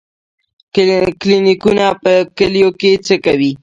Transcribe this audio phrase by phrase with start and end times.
[1.21, 3.51] کلینیکونه په کلیو کې څه کوي؟